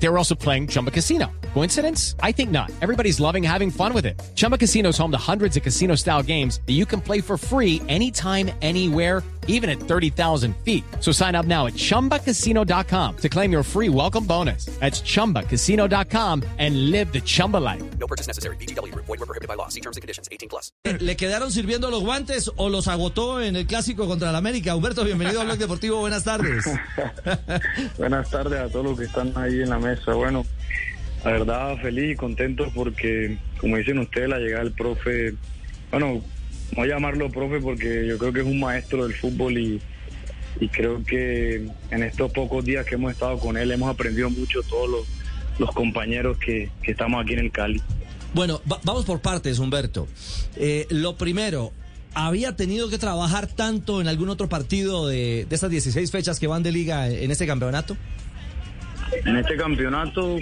[0.00, 1.30] They were also playing Chumba Casino.
[1.54, 2.14] Coincidence?
[2.22, 2.70] I think not.
[2.80, 4.20] Everybody's loving having fun with it.
[4.36, 7.36] Chumba Casino is home to hundreds of casino style games that you can play for
[7.36, 10.84] free anytime, anywhere, even at 30,000 feet.
[11.00, 14.66] So sign up now at chumbacasino.com to claim your free welcome bonus.
[14.78, 17.82] That's chumbacasino.com and live the Chumba life.
[17.98, 18.56] No purchase necessary.
[18.56, 18.94] BGW.
[18.94, 19.68] Void were prohibited by law.
[19.68, 20.28] See terms and conditions.
[20.30, 20.70] 18 plus.
[20.84, 24.76] Eh, ¿Le quedaron sirviendo los guantes o los agotó en el clásico contra el América?
[24.76, 25.98] Humberto, bienvenido a Blog Deportivo.
[26.00, 26.64] Buenas tardes.
[27.98, 30.14] Buenas tardes a todos los que están ahí en la mesa.
[30.14, 30.44] Bueno,
[31.24, 35.34] la verdad feliz y contento porque, como dicen ustedes, la llegada del profe,
[35.90, 36.22] bueno,
[36.76, 39.80] voy a llamarlo profe porque yo creo que es un maestro del fútbol y,
[40.60, 44.62] y creo que en estos pocos días que hemos estado con él hemos aprendido mucho
[44.62, 45.06] todos los,
[45.58, 47.80] los compañeros que, que estamos aquí en el Cali.
[48.34, 50.06] Bueno, va- vamos por partes, Humberto.
[50.56, 51.72] Eh, lo primero,
[52.14, 56.46] ¿había tenido que trabajar tanto en algún otro partido de, de estas 16 fechas que
[56.46, 57.96] van de liga en este campeonato?
[59.24, 60.38] En este campeonato,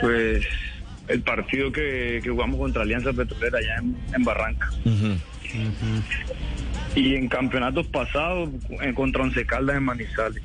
[0.00, 0.44] pues
[1.08, 4.70] el partido que, que jugamos contra Alianza Petrolera allá en, en Barranca.
[6.94, 8.50] Y en campeonatos pasados,
[8.82, 10.42] eh, contra Once Caldas en Manizales.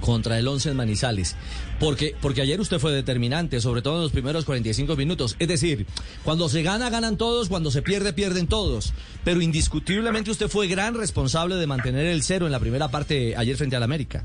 [0.00, 1.36] Contra el 11 en Manizales.
[1.80, 5.36] Porque, porque ayer usted fue determinante, sobre todo en los primeros 45 minutos.
[5.38, 5.86] Es decir,
[6.22, 8.92] cuando se gana, ganan todos, cuando se pierde, pierden todos.
[9.24, 13.56] Pero indiscutiblemente usted fue gran responsable de mantener el cero en la primera parte ayer
[13.56, 14.24] frente al América.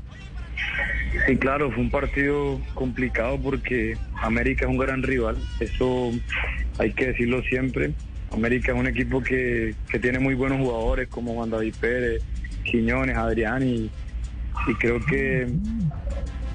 [1.26, 6.10] Sí, claro, fue un partido complicado porque América es un gran rival, eso
[6.78, 7.92] hay que decirlo siempre.
[8.32, 12.22] América es un equipo que, que tiene muy buenos jugadores como Juan David Pérez,
[12.64, 13.90] Quiñones, Adrián y,
[14.68, 15.42] y creo que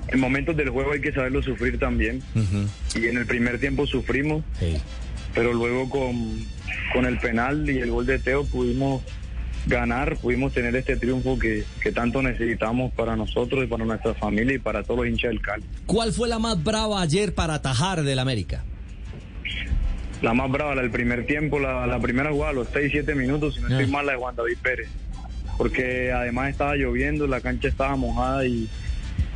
[0.08, 2.22] en momentos del juego hay que saberlo sufrir también.
[2.96, 4.78] Y en el primer tiempo sufrimos, Sí.
[5.36, 6.40] pero luego con,
[6.94, 9.04] con el penal y el gol de Teo pudimos
[9.68, 14.56] ganar, pudimos tener este triunfo que, que tanto necesitamos para nosotros y para nuestra familia
[14.56, 15.64] y para todos los hinchas del Cali.
[15.86, 18.64] ¿Cuál fue la más brava ayer para atajar del América?
[20.22, 23.56] La más brava, la del primer tiempo, la, la primera jugada, los 6, 7 minutos,
[23.56, 24.90] si no estoy mal, la de Juan David Pérez.
[25.58, 28.68] Porque además estaba lloviendo, la cancha estaba mojada y,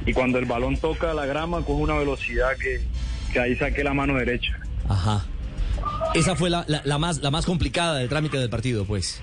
[0.05, 2.81] y cuando el balón toca la grama coge una velocidad que,
[3.31, 4.57] que ahí saqué la mano derecha.
[4.89, 5.25] Ajá.
[6.15, 9.21] Esa fue la, la- la más, la más complicada del trámite del partido, pues.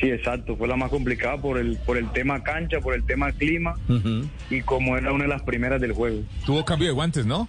[0.00, 3.30] Sí, exacto, fue la más complicada por el, por el tema cancha, por el tema
[3.32, 3.74] clima
[4.50, 6.22] y como era una de las primeras del juego.
[6.44, 7.48] Tuvo cambio de guantes, ¿no?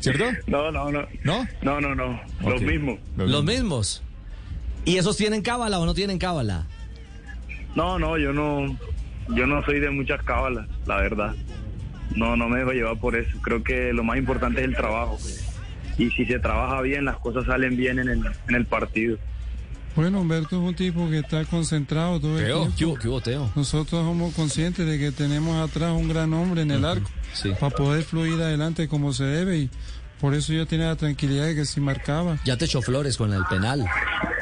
[0.00, 0.24] ¿Cierto?
[0.46, 1.06] No, no, no.
[1.24, 1.46] ¿No?
[1.62, 2.20] No, no, no.
[2.40, 2.98] Los mismos.
[3.16, 4.02] Los mismos.
[4.84, 6.66] ¿Y esos tienen cábala o no tienen cábala?
[7.74, 8.76] No, no, yo no,
[9.28, 11.34] yo no soy de muchas cábalas, la verdad.
[12.16, 13.38] No, no me dejo llevar por eso.
[13.42, 15.18] Creo que lo más importante es el trabajo.
[15.98, 19.18] Y si se trabaja bien, las cosas salen bien en el, en el partido.
[19.96, 22.76] Bueno, Humberto es un tipo que está concentrado todo el Teo, tiempo.
[22.78, 23.50] ¿Qué hubo, qué hubo, Teo?
[23.56, 27.50] Nosotros somos conscientes de que tenemos atrás un gran hombre en el arco sí.
[27.58, 29.70] para poder fluir adelante como se debe y
[30.20, 32.38] por eso yo tenía la tranquilidad de que si marcaba.
[32.44, 33.84] Ya te echó flores con el penal.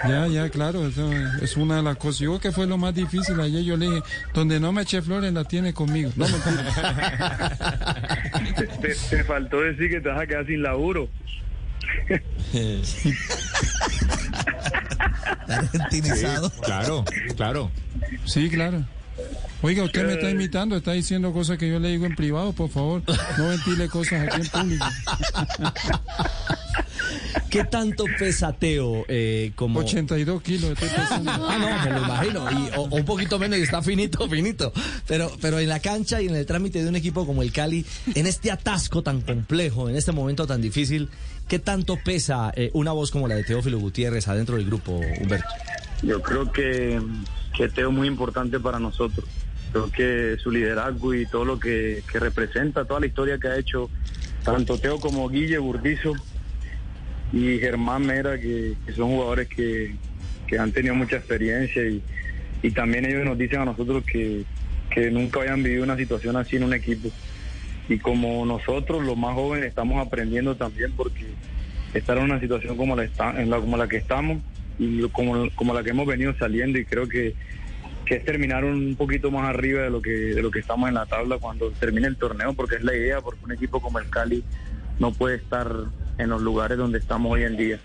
[0.06, 1.10] Ya, ya, claro, eso
[1.42, 2.20] es una de las cosas.
[2.20, 3.62] Yo creo que fue lo más difícil ayer.
[3.62, 4.03] Yo le dije,
[4.34, 6.10] donde no me eché flores la tiene conmigo.
[6.16, 6.26] No,
[8.80, 11.09] te- te faltó decir que te vas a quedar sin laburo.
[15.49, 16.50] Argentinizado.
[16.62, 17.05] Claro,
[17.37, 17.71] claro.
[18.25, 18.84] sí, claro.
[19.61, 22.71] Oiga, usted me está imitando, está diciendo cosas que yo le digo en privado, por
[22.71, 23.03] favor.
[23.37, 24.87] No ventile cosas aquí en público.
[27.50, 29.81] ¿Qué tanto pesa Teo eh, como...
[29.81, 30.70] 82 kilos.
[30.70, 31.31] estoy pensando.
[31.31, 32.50] Ah, no, me lo imagino.
[32.50, 34.72] Y, o, o un poquito menos y está finito, finito.
[35.06, 37.86] Pero, pero en la cancha y en el trámite de un equipo como el Cali,
[38.14, 41.09] en este atasco tan complejo, en este momento tan difícil,
[41.48, 45.48] ¿qué tanto pesa eh, una voz como la de Teófilo Gutiérrez adentro del grupo, Humberto?
[46.03, 47.00] Yo creo que,
[47.56, 49.25] que Teo es muy importante para nosotros.
[49.72, 53.59] Creo que su liderazgo y todo lo que, que representa, toda la historia que ha
[53.59, 53.91] hecho,
[54.44, 56.15] tanto Teo como Guille Burdizo
[57.33, 59.94] y Germán Mera, que, son jugadores que,
[60.47, 62.03] que han tenido mucha experiencia y,
[62.63, 64.45] y también ellos nos dicen a nosotros que,
[64.91, 67.10] que nunca hayan vivido una situación así en un equipo.
[67.89, 71.27] Y como nosotros, los más jóvenes, estamos aprendiendo también porque
[71.95, 74.42] estar en una situación como la, está, en la, como la que estamos
[74.78, 77.34] y como, como la que hemos venido saliendo y creo que,
[78.04, 80.95] que es terminar un poquito más arriba de lo que de lo que estamos en
[80.95, 84.09] la tabla cuando termine el torneo porque es la idea porque un equipo como el
[84.09, 84.45] Cali
[85.01, 85.69] no puede estar
[86.18, 87.80] en los lugares donde estamos hoy en día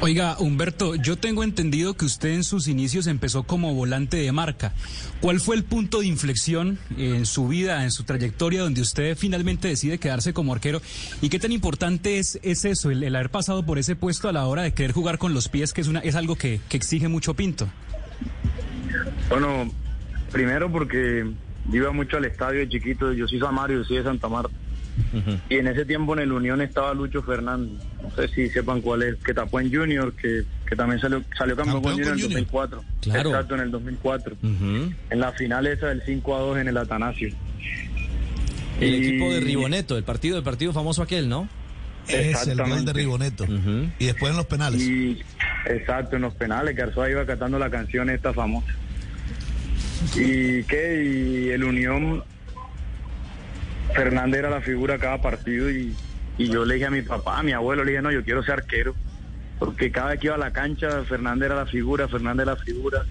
[0.00, 4.74] Oiga, Humberto, yo tengo entendido que usted en sus inicios empezó como volante de marca.
[5.22, 9.68] ¿Cuál fue el punto de inflexión en su vida, en su trayectoria, donde usted finalmente
[9.68, 10.82] decide quedarse como arquero?
[11.22, 14.32] ¿Y qué tan importante es, es eso, el, el haber pasado por ese puesto a
[14.32, 16.76] la hora de querer jugar con los pies, que es, una, es algo que, que
[16.76, 17.66] exige mucho Pinto?
[19.30, 19.70] Bueno,
[20.30, 21.24] primero porque
[21.70, 24.54] yo iba mucho al estadio de chiquito, yo soy Samario, yo soy de Santa Marta.
[25.50, 29.02] Y en ese tiempo en el Unión estaba Lucho Fernández, no sé si sepan cuál
[29.02, 32.20] es, que tapó en Junior, que, que también salió, salió campeón, con Junior en el
[32.22, 32.84] 2004.
[33.02, 33.30] Claro.
[33.30, 34.36] Exacto, en el 2004.
[34.42, 37.28] En la final esa del 5 a 2 en el Atanasio.
[38.80, 41.48] El Y- equipo de Riboneto, el partido, el partido famoso aquel, ¿no?
[42.08, 42.92] Es el gol de.
[42.92, 43.46] Riboneto.
[43.98, 44.82] Y después en los penales.
[44.82, 45.22] Y
[45.66, 48.66] exacto, en los penales, que Arzoa iba cantando la canción esta famosa.
[50.16, 52.22] Y que y el Unión,
[53.94, 55.96] Fernández era la figura cada partido y,
[56.36, 58.42] y yo le dije a mi papá, a mi abuelo, le dije, no, yo quiero
[58.42, 58.94] ser arquero.
[59.58, 62.62] Porque cada vez que iba a la cancha, Fernández era la figura, Fernández era la
[62.62, 63.02] figura.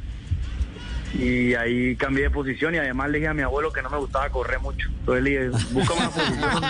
[1.18, 3.98] Y ahí cambié de posición y además le dije a mi abuelo que no me
[3.98, 4.90] gustaba correr mucho.
[5.02, 6.64] Entonces le dije, busca una posición.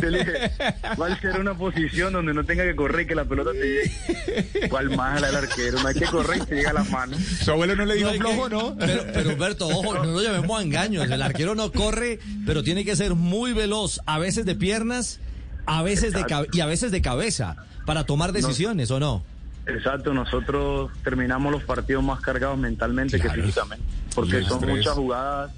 [0.10, 0.50] Le dije,
[0.96, 4.68] ¿cuál será una posición donde no tenga que correr y que la pelota te llegue?
[4.68, 5.80] ¿Cuál más la del arquero?
[5.82, 7.20] No hay que correr y te llega a las manos.
[7.20, 8.76] Su abuelo no le dijo que- flojo, ¿no?
[8.78, 11.04] Pero, pero Humberto, ojo, no lo llamemos a engaños.
[11.10, 15.20] El arquero no corre, pero tiene que ser muy veloz, a veces de piernas,
[15.66, 17.56] a veces de cabe- y a veces de cabeza,
[17.86, 19.22] para tomar decisiones, ¿o no?
[19.66, 23.34] Exacto, nosotros terminamos los partidos más cargados mentalmente Claro.
[23.34, 23.84] que físicamente,
[24.14, 25.52] porque son muchas jugadas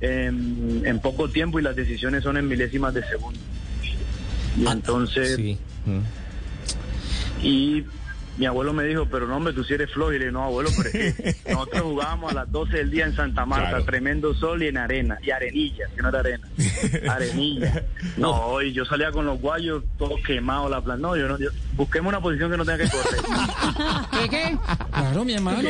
[0.00, 3.38] en, en poco tiempo y las decisiones son en milésimas de segundo.
[4.56, 5.58] Y Ah, entonces, Sí.
[5.86, 6.00] Mm.
[7.46, 7.84] y
[8.40, 10.12] mi abuelo me dijo, pero no, hombre, tú sí eres flojo.
[10.12, 13.04] Y le dije, no, abuelo, pero es que nosotros jugábamos a las 12 del día
[13.04, 13.84] en Santa Marta, Claro.
[13.84, 16.48] tremendo sol y en arena, y arenilla, que no era arena,
[17.10, 17.84] arenilla.
[18.16, 21.00] No, y yo salía con los guayos todos quemados, la plan.
[21.02, 23.20] No, yo no, yo- busquemos una posición que no tenga que correr.
[24.22, 24.58] ¿Qué qué?
[24.90, 25.68] Claro, mi hermano.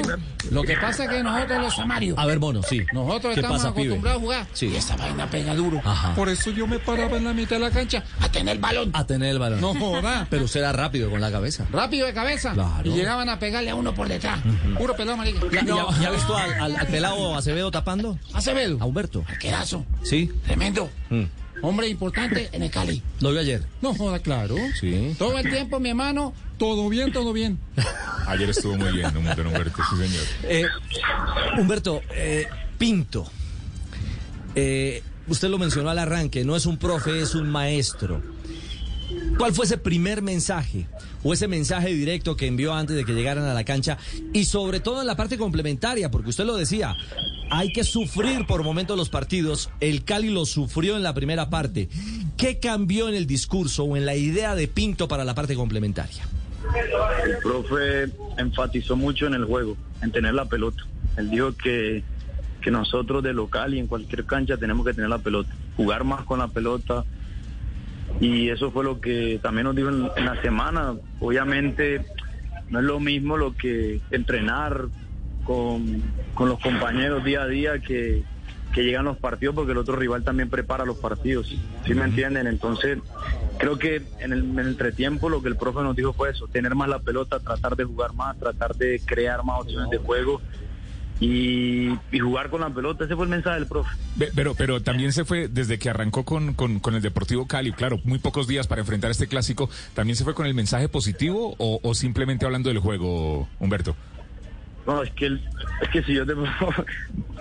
[0.51, 2.85] Lo que pasa es que nosotros los samarios, A ver, Mono, sí.
[2.93, 3.87] nosotros ¿Qué estamos pasa, pibe?
[3.95, 4.47] acostumbrados a jugar.
[4.53, 4.67] Sí.
[4.69, 5.81] Y esa vaina pega duro.
[5.85, 6.15] Ajá.
[6.15, 8.91] Por eso yo me paraba en la mitad de la cancha a tener el balón.
[8.95, 9.61] A tener el balón.
[9.61, 10.27] No joda.
[10.31, 11.67] Pero usted era rápido con la cabeza.
[11.73, 12.55] Rápido de cabeza.
[12.69, 12.91] Claro.
[12.91, 14.41] Y llegaban a pegarle a uno por detrás.
[14.79, 15.41] Puro pelón, marica.
[15.53, 15.91] ¿Ya, No.
[15.93, 18.19] ya- ya ha visto al, al- al pelado Acevedo tapando?
[18.33, 18.79] Acevedo.
[18.81, 19.25] A Humberto.
[19.29, 19.85] Arquerazo.
[20.03, 20.31] Sí.
[20.45, 20.91] Tremendo.
[21.11, 21.25] Mm.
[21.63, 23.03] Hombre importante en el Cali.
[23.21, 23.63] Lo vi ayer.
[23.83, 24.57] No joda, claro.
[24.81, 25.15] Sí.
[25.19, 26.33] Todo el tiempo, mi hermano.
[26.59, 27.59] Todo bien, todo bien.
[28.27, 30.25] Ayer estuvo muy bien, don Humberto, sí, señor.
[30.45, 30.65] Eh,
[31.59, 32.47] Humberto, eh,
[32.79, 33.31] Pinto.
[34.55, 38.23] Eh, usted lo mencionó al arranque, no es un profe, es un maestro.
[39.41, 40.87] ¿Cuál fue ese primer mensaje
[41.25, 43.97] o ese mensaje directo que envió antes de que llegaran a la cancha?
[44.35, 46.95] Y sobre todo en la parte complementaria, porque usted lo decía,
[47.51, 49.71] hay que sufrir por momentos los partidos.
[49.81, 51.89] El Cali lo sufrió en la primera parte.
[52.37, 56.23] ¿Qué cambió en el discurso o en la idea de Pinto para la parte complementaria?
[57.25, 60.83] El profe enfatizó mucho en el juego, en tener la pelota.
[61.17, 62.03] Él dijo que,
[62.61, 65.49] que nosotros de local y en cualquier cancha tenemos que tener la pelota,
[65.79, 67.07] jugar más con la pelota.
[68.21, 70.95] Y eso fue lo que también nos dijo en, la semana.
[71.21, 72.05] Obviamente
[72.69, 74.87] no es lo mismo lo que entrenar
[75.45, 76.03] con,
[76.35, 78.23] con los compañeros día a día que,
[78.73, 81.49] que llegan los partidos porque el otro rival también prepara los partidos.
[81.49, 82.47] ¿Sí me entienden?
[82.47, 82.99] Entonces,
[83.59, 86.47] creo que en el, en el entretiempo lo que el profe nos dijo fue eso,
[86.47, 90.41] tener más la pelota, tratar de jugar más, tratar de crear más opciones de juego
[91.21, 93.05] y, y jugar con la pelota.
[93.05, 93.91] Ese fue el mensaje del profe.
[94.35, 98.01] Pero, pero también se fue, desde que arrancó con, con, con el Deportivo Cali, claro,
[98.05, 101.79] muy pocos días para enfrentar este clásico, ¿también se fue con el mensaje positivo o,
[101.83, 103.95] o simplemente hablando del juego, Humberto?
[104.87, 105.43] No, es que, el-
[105.83, 106.49] es que si yo te pongo,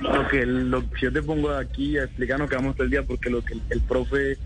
[0.01, 2.91] lo que el- lo, si yo te pongo aquí a explicarnos que vamos todo el
[2.91, 4.37] día, porque lo que el, el profe,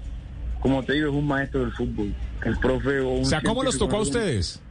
[0.60, 2.14] como te digo, es un maestro del fútbol.
[2.46, 4.62] El profe o un O sea, ¿cómo los tocó a ustedes?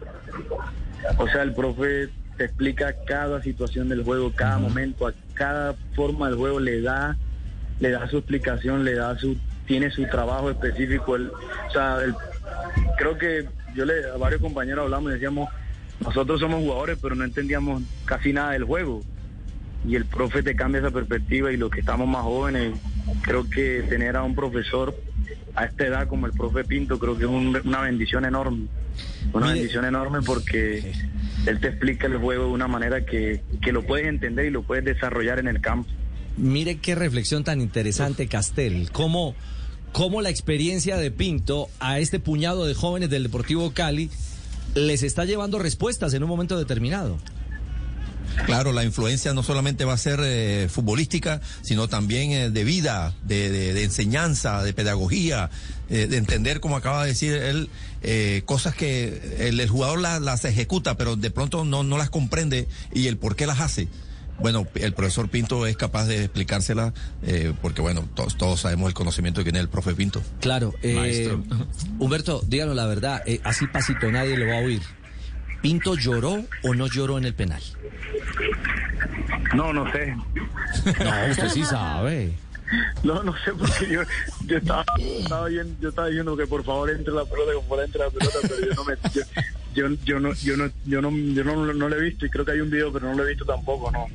[1.19, 2.11] O sea, el profe
[2.43, 7.17] te explica cada situación del juego, cada momento, a cada forma del juego le da,
[7.79, 11.15] le da su explicación, le da su, tiene su trabajo específico.
[11.15, 12.17] El- o sea, el-
[12.99, 13.47] creo que
[13.77, 15.51] yo le a varios compañeros hablamos y decíamos,
[16.01, 19.03] nosotros somos jugadores, pero no entendíamos casi nada del juego.
[19.87, 22.73] Y el profe te cambia esa perspectiva y los que estamos más jóvenes,
[23.21, 24.93] creo que tener a un profesor
[25.55, 28.67] a esta edad como el profe Pinto, creo que es un- una bendición enorme.
[29.33, 30.93] Una Mire- bendición enorme porque
[31.47, 34.63] él te explica el juego de una manera que, que lo puedes entender y lo
[34.63, 35.91] puedes desarrollar en el campo.
[36.37, 38.91] Mire qué reflexión tan interesante, Castel.
[38.93, 39.35] Cómo,
[39.93, 44.11] cómo la experiencia de Pinto a este puñado de jóvenes del Deportivo Cali
[44.75, 47.19] les está llevando respuestas en un momento determinado.
[48.47, 53.15] Claro, la influencia no solamente va a ser eh, futbolística, sino también eh, de vida,
[53.25, 55.51] de, de- de enseñanza, de pedagogía,
[55.91, 57.69] eh, de entender, como acaba de decir él,
[58.03, 62.11] eh, cosas que el, el jugador la- las ejecuta, pero de pronto no, no las
[62.11, 63.89] comprende y el por qué las hace.
[64.41, 68.95] Bueno, el profesor Pinto es capaz de explicársela, eh, porque bueno, todos, todos sabemos el
[68.95, 70.21] conocimiento que tiene el profe Pinto.
[70.41, 71.45] Claro, eh, Maestro.
[72.01, 74.83] Humberto, díganos la verdad, eh, así pasito nadie lo va a oír.
[75.61, 77.63] ¿Pinto lloró o no lloró en el penal?
[79.55, 80.15] No, no sé.
[80.15, 82.33] No, usted sí sabe.
[83.03, 84.01] No, no sé porque yo,
[84.47, 87.65] yo estaba, estaba bien- yo estaba diciendo que por favor entre la pelota, que por
[87.69, 89.23] favor entre la pelota, pero yo no me, yo,
[89.75, 92.47] yo, yo no, yo no, yo no, yo no, no lo he visto y creo
[92.47, 94.07] que hay un video, pero no lo he visto tampoco, no.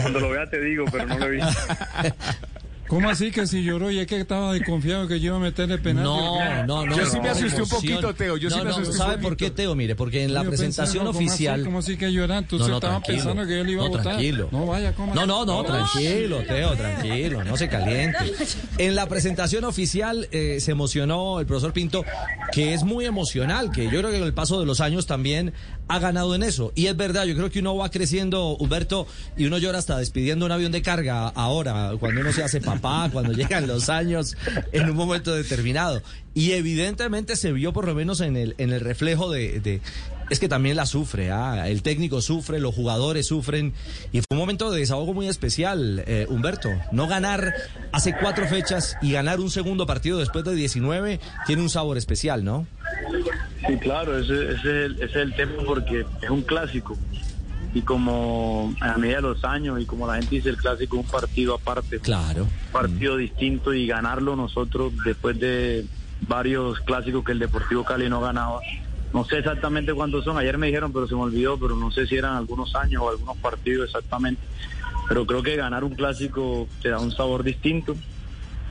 [0.00, 1.48] Cuando lo vea te digo, pero no lo he visto.
[2.90, 5.78] ¿Cómo así que si lloró y es que estaba desconfiado que yo iba a meterle
[5.78, 6.02] penal?
[6.02, 6.96] No, no, no.
[6.96, 9.12] Yo sí me asusté un poquito, Teo, yo sí No, me no, asusté un ¿Sabe
[9.12, 9.28] poquito.
[9.28, 9.74] por qué, Teo?
[9.76, 11.28] Mire, porque en la Yo presentación pensaba, ¿cómo así?
[11.28, 11.64] oficial...
[11.64, 12.48] ¿Cómo así que lloran?
[12.48, 13.16] Tú No, no, estabas tranquilo.
[13.18, 14.02] pensando que yo le iba a No, votar.
[14.04, 14.48] tranquilo.
[14.50, 18.18] No, vaya, ¿cómo No, no, no, tranquilo, Teo, tranquilo, no se caliente.
[18.78, 22.04] En la presentación oficial eh, se emocionó el profesor Pinto,
[22.50, 25.52] que es muy emocional, que yo creo que con el paso de los años también
[25.90, 26.72] ha ganado en eso.
[26.76, 30.46] Y es verdad, yo creo que uno va creciendo, Humberto, y uno llora hasta despidiendo
[30.46, 34.36] un avión de carga ahora, cuando uno se hace papá, cuando llegan los años,
[34.70, 36.00] en un momento determinado.
[36.32, 39.80] Y evidentemente se vio por lo menos en el, en el reflejo de...
[40.30, 43.74] es que también la sufre, ah, el técnico sufre, los jugadores sufren,
[44.12, 46.68] y fue un momento de desahogo muy especial, eh, Humberto.
[46.92, 47.52] No ganar
[47.90, 52.44] hace cuatro fechas y ganar un segundo partido después de 19 tiene un sabor especial,
[52.44, 52.68] ¿no?
[53.70, 56.96] Sí, claro, ese, ese es el, ese es el tema porque es un clásico.
[57.72, 61.04] Y como a medida de los años y como la gente dice, el clásico es
[61.04, 62.00] un partido aparte.
[62.00, 62.42] Claro.
[62.42, 65.86] Un partido distinto y ganarlo nosotros después de
[66.26, 68.60] varios clásicos que el Deportivo Cali no ganaba.
[69.12, 72.08] No sé exactamente cuántos son, ayer me dijeron, pero se me olvidó, pero no sé
[72.08, 74.42] si eran algunos años o algunos partidos exactamente.
[75.08, 77.94] Pero creo que ganar un clásico te da un sabor distinto.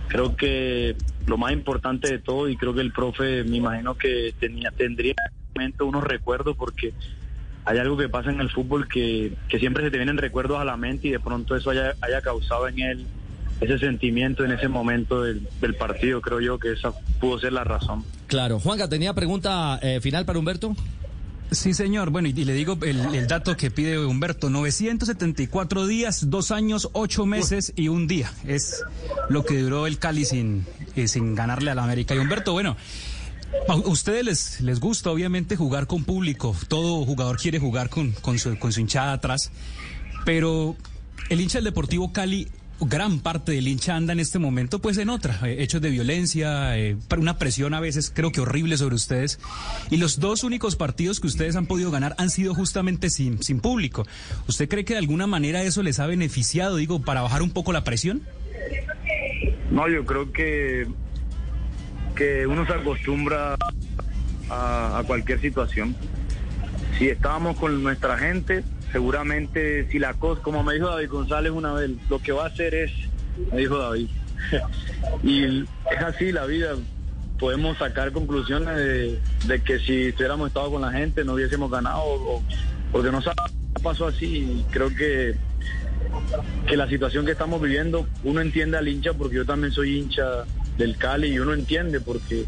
[0.09, 0.97] Creo que
[1.29, 5.15] lo más importante de todo, y creo que el profe me imagino que tenía, tendría
[5.81, 6.93] unos recuerdos porque
[7.65, 10.65] hay algo que pasa en el fútbol que, que siempre se te vienen recuerdos a
[10.65, 13.05] la mente y de pronto eso haya, haya causado en él
[13.61, 16.21] ese sentimiento en ese momento del, del partido.
[16.21, 18.05] Creo yo que esa pudo ser la razón.
[18.27, 18.59] Claro.
[18.59, 20.75] Juanca, ¿tenía pregunta eh, final para Humberto?
[21.51, 22.11] Sí, señor.
[22.11, 24.49] Bueno, y, le digo el, el dato que pide Humberto.
[24.49, 28.31] 974 días, dos años, ocho meses y un día.
[28.47, 28.83] Es
[29.29, 30.65] lo que duró el Cali sin,
[30.95, 32.13] eh, sin ganarle al América.
[32.13, 32.77] Y Humberto, bueno,
[33.67, 36.55] a ustedes les, les gusta obviamente jugar con público.
[36.67, 39.51] Todo jugador quiere jugar con, con, su, con su hinchada atrás.
[40.25, 40.75] Pero
[41.29, 42.47] el hincha del Deportivo Cali,
[42.81, 46.77] gran parte del hincha anda en este momento pues en otra, eh, hechos de violencia,
[46.77, 49.39] eh, una presión a veces creo que horrible sobre ustedes.
[49.89, 53.59] Y los dos únicos partidos que ustedes han podido ganar han sido justamente sin, sin
[53.59, 54.05] público.
[54.47, 57.73] ¿Usted cree que de alguna manera eso les ha beneficiado, digo, para bajar un poco
[57.73, 58.21] la presión?
[59.71, 60.87] No, yo creo que,
[62.15, 63.57] que uno se acostumbra
[64.49, 65.95] a, a cualquier situación.
[66.97, 71.73] Si estábamos con nuestra gente, seguramente si la cosa, como me dijo David González una
[71.73, 72.91] vez, lo que va a hacer es,
[73.51, 74.07] me dijo David,
[75.23, 76.75] y es así la vida.
[77.39, 78.75] Podemos sacar conclusiones
[79.45, 82.43] de, que si hubiéramos estado con la gente no hubiésemos ganado, o-
[82.91, 83.21] porque no
[83.81, 84.65] pasó así.
[84.71, 85.37] Creo que
[86.67, 90.45] que la situación que estamos viviendo, uno entiende al hincha porque yo también soy hincha
[90.77, 92.45] del Cali y uno entiende porque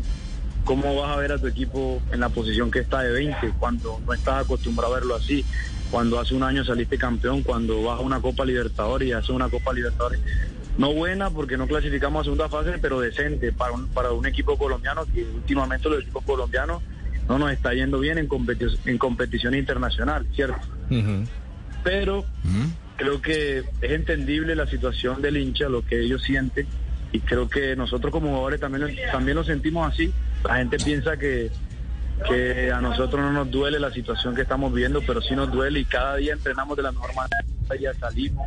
[0.65, 3.99] cómo vas a ver a tu equipo en la posición que está de 20 cuando
[4.05, 5.43] no estás acostumbrado a verlo así,
[5.91, 9.49] cuando hace un año saliste campeón, cuando vas a una Copa Libertadores y haces una
[9.49, 10.19] Copa Libertadores
[10.77, 14.57] no buena porque no clasificamos a segunda fase, pero decente para un, para un equipo
[14.57, 16.81] colombiano que últimamente los equipos colombianos
[17.27, 20.57] no nos está yendo bien en, competi- en competición internacional, ¿cierto?
[21.83, 22.25] pero
[22.95, 26.67] creo que es entendible la situación del hincha, lo que ellos sienten,
[27.11, 30.13] y creo que nosotros como jugadores también, también lo sentimos así.
[30.45, 31.51] La gente piensa que,
[32.27, 35.79] que a nosotros no nos duele la situación que estamos viviendo, pero sí nos duele
[35.81, 38.45] y cada día entrenamos de la mejor manera, cada día salimos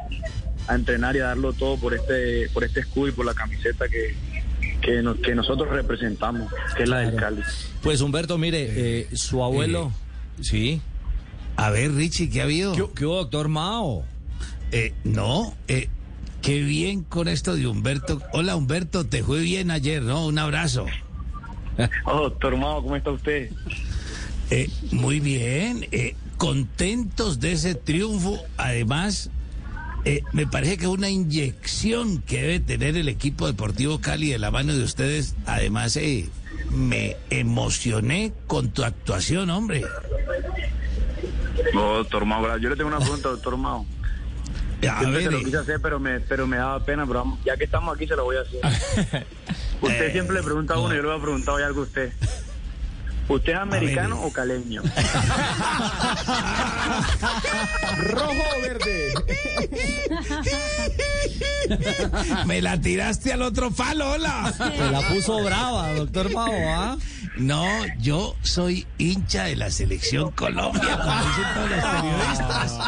[0.69, 3.87] a entrenar y a darlo todo por este, por este escudo y por la camiseta
[3.89, 4.15] que,
[4.81, 7.43] que, nos- que nosotros representamos, que es la del Cali.
[7.83, 8.67] Pues Humberto, mire,
[9.01, 9.93] eh, su abuelo...
[10.41, 10.81] sí.
[11.57, 12.73] A ver, Richie, ¿qué ha habido?
[12.73, 14.05] ¿Qué, qué hubo, doctor Mao?
[14.73, 15.89] Eh, no, eh,
[16.43, 18.21] qué bien con esto de Humberto.
[18.33, 20.27] Hola, Humberto, te fue bien ayer, ¿no?
[20.27, 20.87] Un abrazo.
[22.05, 23.51] Oh, doctor Mao, ¿cómo está usted?
[24.51, 28.39] Eh, muy bien, eh, contentos de ese triunfo.
[28.57, 29.31] Además,
[30.05, 34.39] eh, me parece que es una inyección que debe tener el equipo deportivo Cali de
[34.39, 35.35] la mano de ustedes.
[35.47, 36.29] Además, eh,
[36.71, 39.83] me emocioné con tu actuación, hombre.
[41.73, 43.87] No, doctor Mao, yo le tengo una pregunta, doctor Mao.
[44.91, 47.39] A ver, se lo eh, quise hacer, pero me, pero me daba pena, pero vamos,
[47.43, 49.27] ya que estamos aquí se lo voy a hacer.
[49.81, 52.13] Usted siempre le pregunta a uno, yo le voy a preguntar hoy algo a usted.
[53.29, 54.83] ¿Usted es americano o caleño?
[57.99, 59.15] Rojo o verde.
[62.47, 64.53] me la tiraste al otro palo, hola.
[64.57, 66.99] Se la puso brava, doctor Mao, ¿ah?
[67.37, 67.67] No,
[67.99, 71.81] yo soy hincha de la selección Colombia, como dicen todos los
[72.47, 72.79] periodistas.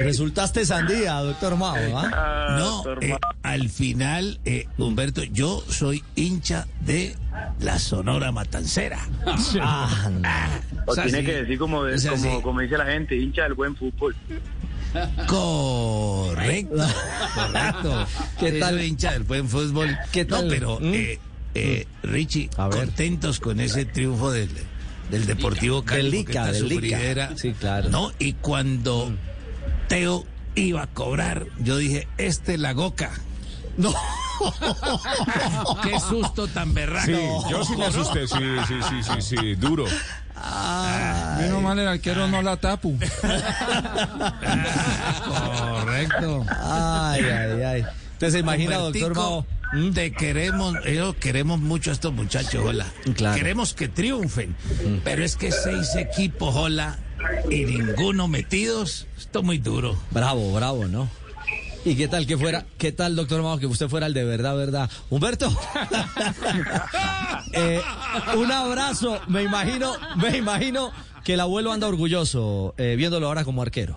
[0.00, 2.10] Resultaste sandía, doctor Mao, ¿ah?
[2.14, 7.16] Ah, No, eh, al final, eh, Humberto, yo soy hincha de
[7.60, 8.98] la Sonora Matancera.
[9.60, 10.28] Ah, no.
[10.86, 11.26] O o sea, tiene sí.
[11.26, 12.42] que decir como, de- O sea, como, sí.
[12.42, 14.14] como dice la gente, hincha del buen fútbol.
[15.26, 16.76] Correcto,
[17.34, 18.06] correcto.
[18.38, 18.80] ¿Qué tal?
[18.82, 19.96] hincha del buen fútbol.
[20.12, 20.44] ¿Qué tal?
[20.46, 20.94] No, pero, ¿Mm?
[20.94, 21.18] eh,
[21.54, 22.78] eh, Richie, A ver.
[22.80, 24.50] contentos con ese triunfo del,
[25.10, 26.02] del Deportivo Cali.
[26.02, 26.74] Del porque Lica, esta del Lica.
[26.96, 27.88] sufridera, Sí, claro.
[27.90, 29.12] No, y cuando
[29.88, 33.10] Teo iba a cobrar, yo dije, este es la goca.
[33.76, 33.92] No.
[35.82, 37.06] Qué susto tan berraco.
[37.06, 37.18] Sí,
[37.50, 38.38] yo sí me asusté, sí,
[38.68, 39.84] sí, sí, sí, sí, duro.
[41.38, 42.98] Menos mal el arquero no la tapu.
[45.26, 46.44] Correcto.
[46.48, 47.84] Ay, ay, ay.
[48.12, 49.46] ¿Usted se imagina, Humbertico, doctor Mao?
[49.92, 52.86] Te queremos, yo queremos mucho a estos muchachos, hola.
[53.16, 53.36] Claro.
[53.36, 54.54] Queremos que triunfen.
[55.02, 56.98] Pero es que seis equipos, hola,
[57.50, 59.96] y ninguno metidos, esto es muy duro.
[60.10, 61.08] Bravo, bravo, ¿no?
[61.84, 64.56] ¿Y qué tal que fuera, qué tal, doctor Mao, que usted fuera el de verdad,
[64.56, 64.90] verdad?
[65.10, 65.54] Humberto,
[67.52, 67.80] eh,
[68.36, 70.92] un abrazo, me imagino, me imagino
[71.24, 73.96] que el abuelo anda orgulloso eh, viéndolo ahora como arquero.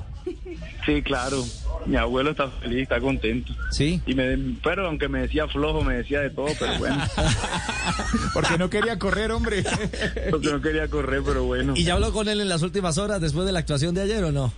[0.86, 1.46] Sí, claro.
[1.86, 3.54] Mi abuelo está feliz, está contento.
[3.72, 4.02] ¿Sí?
[4.06, 7.04] Y me, pero aunque me decía flojo, me decía de todo, pero bueno.
[8.34, 9.64] Porque no quería correr, hombre.
[10.30, 11.74] Porque no quería correr, pero bueno.
[11.76, 14.24] ¿Y ya habló con él en las últimas horas después de la actuación de ayer
[14.24, 14.52] o no?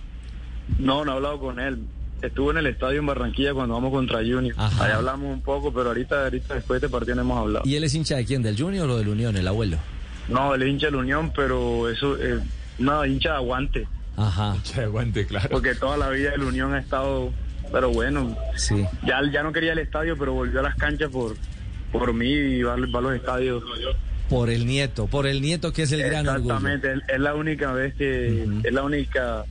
[0.78, 1.84] No, no he hablado con él.
[2.22, 4.54] Estuvo en el estadio en Barranquilla cuando vamos contra Junior.
[4.58, 4.84] Ajá.
[4.84, 7.64] Ahí hablamos un poco, pero ahorita, ahorita después de este partido no hemos hablado.
[7.66, 8.42] ¿Y él es hincha de quién?
[8.42, 9.78] ¿Del Junior o del Unión, el abuelo?
[10.28, 12.40] No, él es hincha de la Unión, pero eso es
[12.78, 13.88] una hincha de aguante.
[14.16, 15.48] Ajá, Que aguante, claro.
[15.50, 17.32] Porque toda la vida el Unión ha estado,
[17.72, 18.84] pero bueno, sí.
[19.06, 21.36] ya, ya no quería el estadio, pero volvió a las canchas por,
[21.90, 23.62] por mí y va, va a los estadios.
[24.28, 26.54] Por el nieto, por el nieto que es el gran orgullo.
[26.54, 29.44] Exactamente, es, es la única vez que, es la única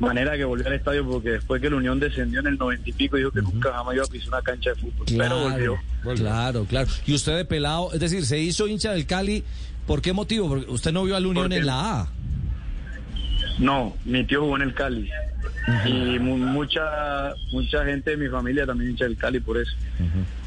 [0.00, 2.92] manera que volvió al estadio, porque después que la Unión descendió en el noventa y
[2.92, 5.06] pico, dijo que nunca jamás iba a pisar una cancha de fútbol.
[5.06, 5.76] Pero volvió.
[6.16, 6.88] Claro, claro.
[7.06, 9.44] Y usted de pelado, es decir, se hizo hincha del Cali,
[9.86, 10.48] ¿por qué motivo?
[10.48, 12.08] Porque usted no vio al Unión Porque- en la A.
[13.58, 15.08] No, mi tío jugó en el Cali.
[15.86, 19.70] Y mu- mucha mucha gente de mi familia también hincha del Cali por eso.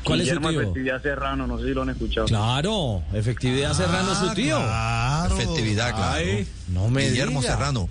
[0.03, 0.61] ¿Cuál es su Guillermo tío?
[0.61, 2.27] Efectividad Serrano, no sé si lo han escuchado.
[2.27, 4.57] Claro, efectividad Serrano es su tío.
[4.57, 5.35] Claro.
[5.37, 6.13] Efectividad, claro.
[6.17, 7.53] Ay, no me Guillermo diga.
[7.53, 7.89] Serrano.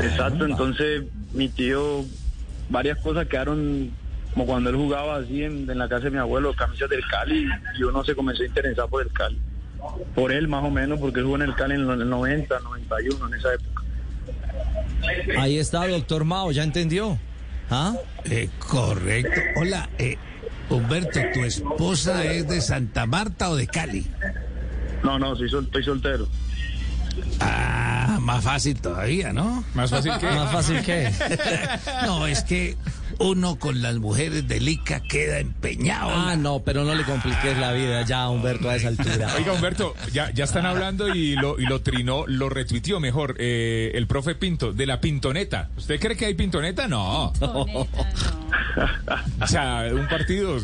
[0.00, 1.02] Exacto, entonces
[1.32, 2.04] mi tío,
[2.70, 3.90] varias cosas quedaron
[4.32, 7.46] como cuando él jugaba así en, en la casa de mi abuelo, camisas del Cali,
[7.78, 9.38] y uno se comenzó a interesar por el Cali.
[10.14, 13.26] Por él más o menos, porque él jugó en el Cali en el 90, 91,
[13.28, 13.82] en esa época.
[15.38, 17.18] Ahí está, doctor Mao, ¿ya entendió?
[17.70, 17.94] ¿Ah?
[18.24, 19.40] Eh, correcto.
[19.56, 20.16] Hola, eh,
[20.70, 24.06] Humberto, ¿tu esposa es de Santa Marta o de Cali?
[25.02, 26.28] No, no, soy sol- estoy soltero.
[27.40, 29.64] Ah, más fácil todavía, ¿no?
[29.74, 30.26] Más fácil que.
[30.26, 31.10] Más fácil que.
[32.06, 32.76] No, es que
[33.18, 36.10] uno con las mujeres de Lica queda empeñado.
[36.12, 39.34] Ah, no, pero no le compliques la vida ya, Humberto, a esa altura.
[39.36, 43.92] Oiga, Humberto, ya, ya están hablando y lo, y lo trinó, lo retuiteó mejor eh,
[43.94, 45.70] el profe Pinto, de la pintoneta.
[45.76, 46.88] ¿Usted cree que hay pintoneta?
[46.88, 47.32] No.
[49.40, 50.58] O sea, un partido,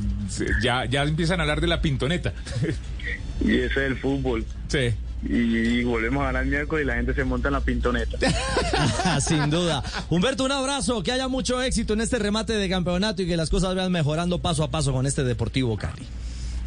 [0.62, 2.32] ya, ya empiezan a hablar de la pintoneta.
[3.40, 4.44] Y ese es el fútbol.
[4.68, 4.94] Sí.
[5.24, 8.18] Y, volvemos a ganar el miércoles y la gente se monta en la pintoneta.
[9.20, 9.82] Sin duda.
[10.10, 13.50] Humberto, un abrazo, que haya mucho éxito en este remate de campeonato y que las
[13.50, 16.06] cosas vayan mejorando paso a paso con este Deportivo Cali.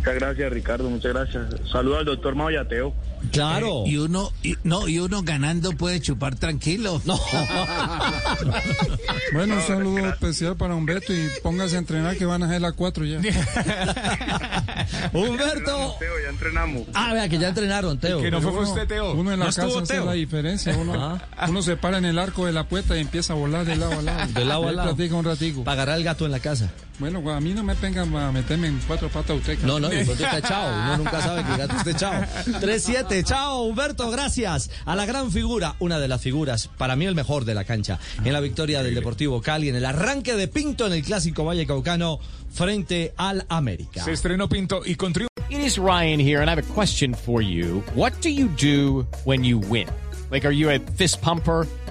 [0.01, 1.45] Muchas gracias, Ricardo, muchas gracias.
[1.71, 2.91] Saludos al doctor Mauyateo.
[3.31, 3.83] Claro.
[3.85, 6.99] Eh, y uno, y- no, y uno ganando puede chupar tranquilo.
[7.05, 7.19] No.
[9.33, 12.73] Bueno, un saludo especial para Humberto y póngase a entrenar que van a ser las
[12.73, 13.17] cuatro ya.
[15.13, 15.95] Humberto.
[15.99, 16.83] Teo, ya entrenamos.
[16.93, 18.21] Ah, vea que ya entrenaron, Teo.
[18.21, 19.13] Que no fue, fue Uno- usted, Teo.
[19.13, 20.05] Uno en la No casa hace Teo.
[20.05, 20.75] la diferencia.
[20.77, 20.93] Uno,
[21.37, 21.45] Ah.
[21.47, 23.99] uno se para en el arco de la puerta y empieza a volar de lado
[23.99, 24.33] a lado.
[24.33, 24.89] De lado a lado.
[24.95, 25.63] platica un ratico.
[25.63, 26.71] Pagará el gato en la casa.
[27.01, 29.57] Bueno, a mí no me vengan a meterme en cuatro patas usted.
[29.63, 30.71] No, no, el gato está echado.
[30.71, 32.25] Uno nunca sabe que gato está echado.
[32.61, 33.23] 3-7.
[33.23, 37.43] Chao, Humberto, gracias a la gran figura, una de las figuras, para mí el mejor
[37.45, 40.93] de la cancha, en la victoria del Deportivo Cali, en el arranque de Pinto en
[40.93, 42.19] el clásico Valle Caucano
[42.53, 44.03] frente al América.
[44.03, 45.31] Se estrenó Pinto y con triunfo.
[45.49, 47.83] It is Ryan here, and I have a question for you.
[47.95, 49.87] What do you do when you win?
[50.29, 51.67] Like, are you a fist pumper,